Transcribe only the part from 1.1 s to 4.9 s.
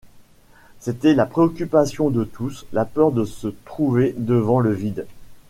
la préoccupation de tous, la peur de se trouver devant le